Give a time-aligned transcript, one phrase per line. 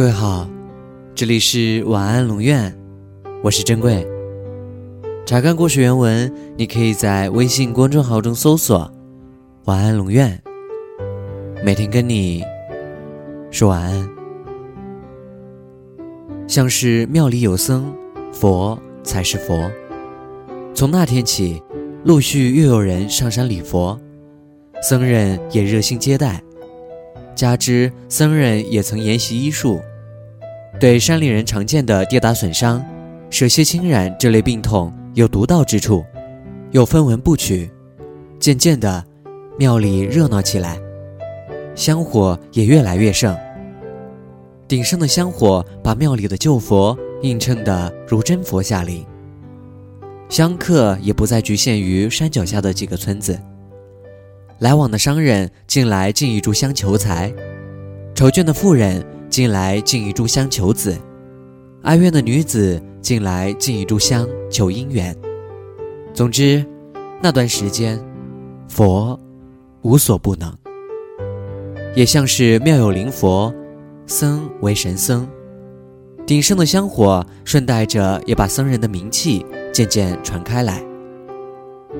[0.00, 0.48] 各位好，
[1.14, 2.74] 这里是晚安龙院，
[3.44, 4.08] 我是珍贵。
[5.26, 8.90] 查看故事原文，你可以在微信公众号中搜索
[9.66, 10.42] “晚安龙院”，
[11.62, 12.42] 每天跟你
[13.50, 14.08] 说晚安。
[16.48, 17.94] 像是庙里有僧，
[18.32, 19.70] 佛才是佛。
[20.74, 21.62] 从那天起，
[22.04, 24.00] 陆续又有人上山礼佛，
[24.80, 26.42] 僧人也热心接待。
[27.34, 29.78] 加之僧人也曾研习医术，
[30.80, 32.82] 对山里人常见的跌打损伤、
[33.28, 36.02] 舌蝎侵染这类病痛有独到之处，
[36.70, 37.70] 又分文不取。
[38.38, 39.04] 渐渐的，
[39.58, 40.80] 庙里热闹起来，
[41.74, 43.36] 香火也越来越盛。
[44.66, 49.04] 鼎盛的香火把庙里的旧佛映衬得如真佛下临，
[50.30, 53.38] 香客也不再局限于山脚下的几个村子。
[54.60, 57.30] 来往的商人进来敬一炷香求财，
[58.14, 60.98] 愁倦的妇人进来敬一炷香求子，
[61.82, 65.16] 哀怨的女子进来敬一炷香求姻缘。
[66.12, 66.66] 总之，
[67.22, 67.98] 那段时间，
[68.68, 69.18] 佛
[69.82, 70.52] 无所不能，
[71.94, 73.54] 也像是庙有灵佛，
[74.06, 75.26] 僧为神僧。
[76.26, 80.82] 鼎盛的香火顺带着也把僧人的名气渐渐传开来。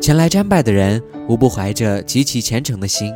[0.01, 3.12] 前来瞻拜的人无不怀着极其虔诚的心。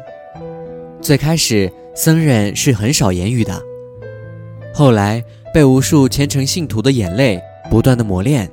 [1.00, 3.60] 最开始，僧人是很少言语的，
[4.76, 8.50] 后来被无数虔诚信徒的眼泪不断的磨练，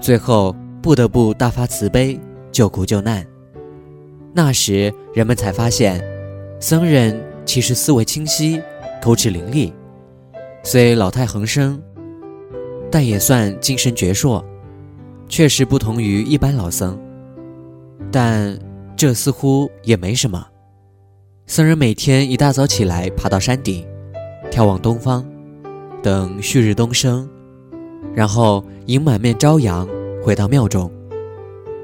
[0.00, 2.16] 最后不得不大发慈悲
[2.52, 3.26] 救苦救难。
[4.32, 6.00] 那时，人们才发现，
[6.60, 8.62] 僧人其实思维清晰，
[9.02, 9.72] 口齿伶俐，
[10.62, 11.82] 虽老态横生，
[12.88, 14.44] 但也算精神矍铄，
[15.28, 16.96] 确实不同于一般老僧。
[18.12, 18.56] 但
[18.96, 20.46] 这似乎也没什么。
[21.48, 23.84] 僧人每天一大早起来，爬到山顶，
[24.56, 25.22] 眺望东方，
[26.02, 27.28] 等旭日东升，
[28.14, 29.86] 然后迎满面朝阳
[30.24, 30.90] 回到庙中，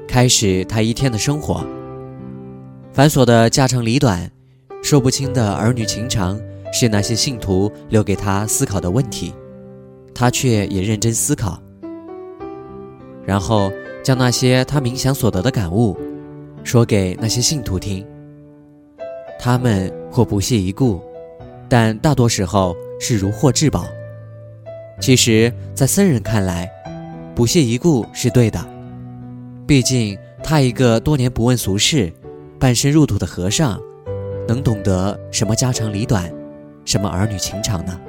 [0.07, 1.63] 开始他一天的生活。
[2.91, 4.27] 繁琐的家长里短，
[4.81, 6.41] 说不清的儿女情长，
[6.73, 9.31] 是那些信徒留给他思考的问题，
[10.11, 11.61] 他却也认真思考，
[13.23, 13.71] 然后
[14.03, 15.95] 将那些他冥想所得的感悟。
[16.63, 18.03] 说给那些信徒听，
[19.37, 20.99] 他们或不屑一顾，
[21.73, 23.87] 但大多时候是如获至宝。
[25.01, 26.71] 其实，在僧人看来，
[27.33, 28.63] 不屑一顾是对的，
[29.65, 32.13] 毕竟他一个多年不问俗事、
[32.59, 33.81] 半生入土的和尚，
[34.47, 36.31] 能懂得什么家长里短，
[36.85, 37.99] 什么儿女情长呢？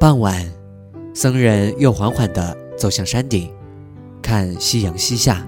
[0.00, 0.44] 傍晚，
[1.14, 3.48] 僧人又缓缓地走向山顶，
[4.20, 5.46] 看夕阳西下。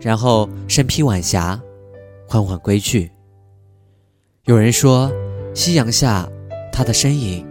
[0.00, 1.60] 然后身披晚霞，
[2.26, 3.12] 缓缓归去。
[4.46, 5.12] 有人说，
[5.58, 6.24] 夕阳下，
[6.72, 7.44] 他的身影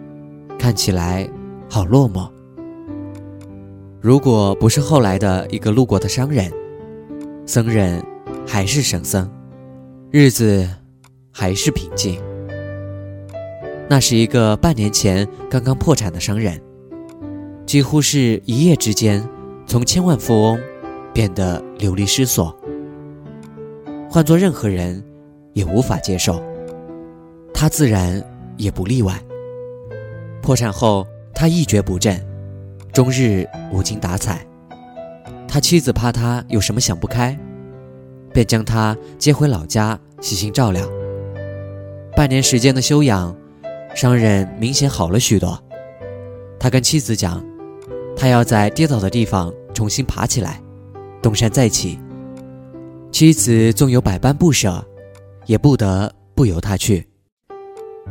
[0.57, 1.29] 看起来
[1.69, 2.25] 好落寞。
[3.99, 6.49] 如果不是后来的一个路过的商人，
[7.45, 8.01] 僧人
[8.47, 9.29] 还是神僧，
[10.09, 10.65] 日子
[11.33, 12.17] 还是平静。
[13.89, 16.57] 那是一个半年前刚刚破产的商人，
[17.65, 19.21] 几乎是一夜之间
[19.65, 20.57] 从千万富翁。
[21.13, 22.55] 变得流离失所，
[24.07, 25.03] 换做任何人
[25.53, 26.39] 也无法接受，
[27.59, 28.23] 他自然
[28.55, 29.19] 也不例外。
[30.43, 32.23] 破产后，他一蹶不振，
[32.93, 34.45] 终日无精打采。
[35.47, 37.35] 他妻子怕他有什么想不开，
[38.31, 40.87] 便将他接回老家细心照料。
[42.15, 43.35] 半年时间的休养，
[43.95, 45.59] 商人明显好了许多。
[46.59, 47.43] 他跟妻子讲，
[48.15, 50.61] 他要在跌倒的地方重新爬起来。
[51.23, 51.97] 东山再起，
[53.11, 54.85] 妻子纵有百般不舍，
[55.47, 57.07] 也不得不由他去，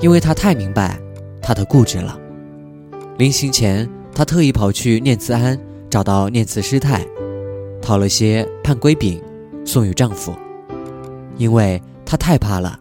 [0.01, 0.99] 因为他太明白
[1.41, 2.19] 他的固执了。
[3.19, 5.59] 临行前，他特意跑去念慈庵，
[5.89, 7.05] 找到念慈师太，
[7.81, 9.23] 讨了些判规饼，
[9.65, 10.35] 送与丈夫，
[11.37, 12.79] 因为她太怕了，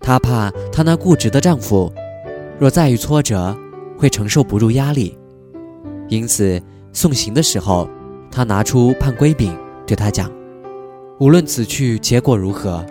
[0.00, 1.92] 她怕她那固执的丈夫，
[2.58, 3.56] 若再遇挫折，
[3.98, 5.18] 会承受不住压力，
[6.08, 6.60] 因此
[6.92, 7.88] 送行的时候。
[8.28, 9.56] 他拿出判规饼，
[9.86, 10.30] 对他讲
[11.18, 12.84] ：“无论此去结果如何，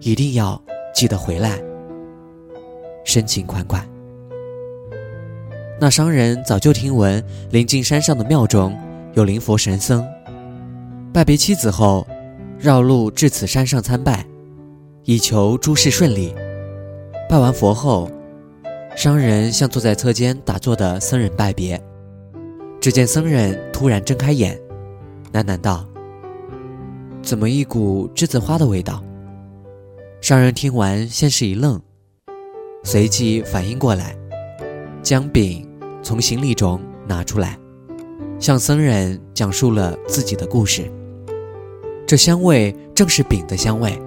[0.00, 0.60] 一定要
[0.92, 1.62] 记得回来。”
[3.04, 3.86] 深情款款。
[5.80, 8.76] 那商人早就听闻临近山上的庙中
[9.14, 10.04] 有灵佛神僧，
[11.12, 12.06] 拜别妻子后，
[12.58, 14.24] 绕路至此山上参拜，
[15.04, 16.34] 以求诸事顺利。
[17.28, 18.10] 拜完佛后，
[18.96, 21.80] 商人向坐在侧间打坐的僧人拜别。
[22.80, 24.58] 只见僧人突然睁开眼。
[25.32, 25.84] 喃喃道
[27.20, 29.02] ：“怎么一股栀子花的味道？”
[30.22, 31.80] 商人听完，先是一愣，
[32.84, 34.14] 随即反应过来，
[35.02, 35.66] 将饼
[36.02, 36.78] 从行李中
[37.08, 37.58] 拿出来，
[38.38, 40.88] 向僧人讲述了自己的故事。
[42.06, 43.98] 这香味正是饼的香味。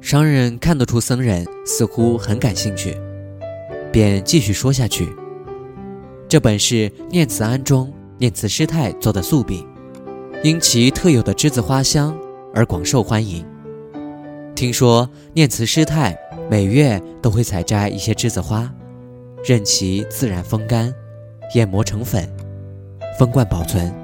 [0.00, 2.96] 商人看得出僧人似乎很感兴趣，
[3.92, 5.14] 便继续说下去。
[6.26, 9.66] 这本是念慈庵中念慈师太做的素饼，
[10.42, 12.16] 因其特有的栀子花香
[12.54, 13.44] 而广受欢迎。
[14.54, 16.18] 听说念慈师太
[16.50, 18.68] 每月都会采摘一些栀子花，
[19.44, 20.92] 任其自然风干，
[21.54, 22.28] 研磨成粉，
[23.16, 23.94] 封罐保存。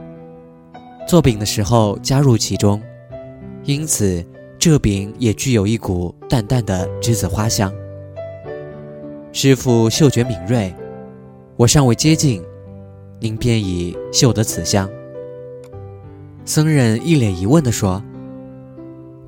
[1.09, 2.81] 做饼的时候加入其中，
[3.65, 4.25] 因此。
[4.59, 7.73] 这饼也具有一股淡淡的栀子花香。
[9.31, 10.75] 师傅嗅觉敏锐，
[11.57, 12.43] 我尚未接近，
[13.21, 14.91] 您便已嗅得此香。
[16.45, 18.03] 僧人一脸疑问地说：“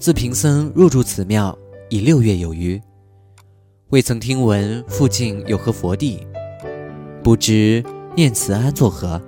[0.01, 1.57] 自贫僧入住此庙
[1.91, 2.81] 已六月有余，
[3.91, 6.27] 未曾听闻附近有何佛地，
[7.23, 7.83] 不知
[8.15, 9.19] 念慈庵作何？”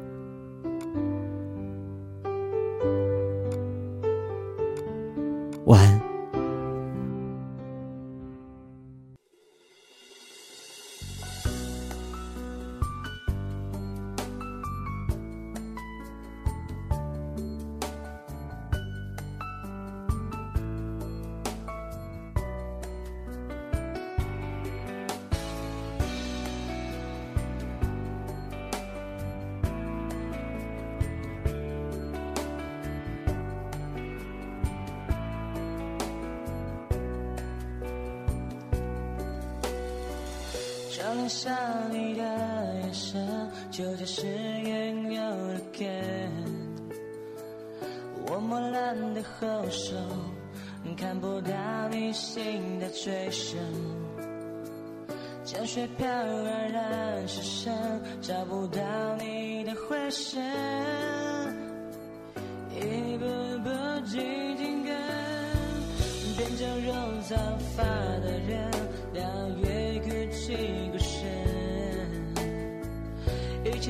[40.93, 41.57] 剩下
[41.93, 45.21] 你的眼神，就像是原有
[45.53, 45.87] 的根。
[48.27, 49.95] 我磨烂的后手，
[50.97, 51.53] 看不到
[51.93, 53.57] 你心的最深。
[55.45, 57.73] 江水飘而然失声，
[58.21, 58.81] 找不到
[59.17, 60.43] 你的回声。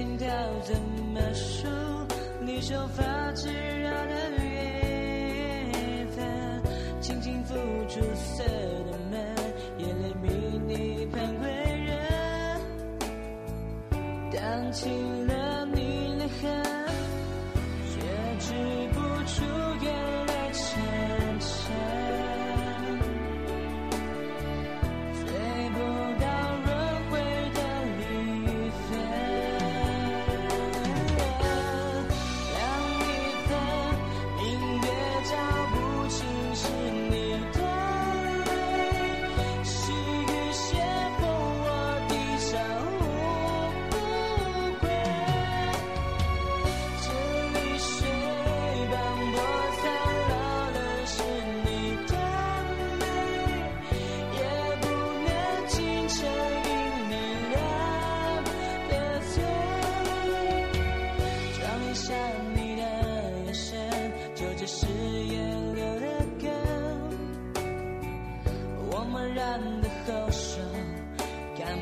[0.00, 0.26] 心跳
[0.62, 0.74] 怎
[1.12, 1.68] 么数？
[2.40, 6.62] 你手发炙热的缘分，
[7.02, 7.52] 轻轻抚
[7.86, 8.42] 出色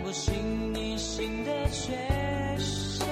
[0.09, 1.93] 我心你心的缺
[2.59, 3.07] 陷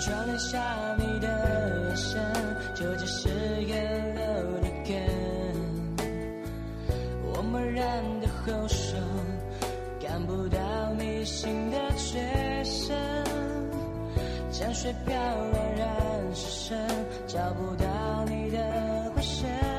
[0.00, 1.26] 窗帘下你的
[1.88, 2.20] 眼神，
[2.76, 3.28] 就只是
[3.64, 4.22] 沿流
[4.60, 4.94] 的根。
[7.24, 8.96] 我默然的后手，
[14.62, 16.88] 江水飘落人失身
[17.26, 19.71] 找不到你的回声。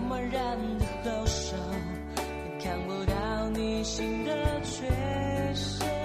[0.00, 0.56] 漠然
[1.04, 1.56] 的后手，
[2.62, 4.86] 看不到你心的缺
[5.54, 5.97] 陷。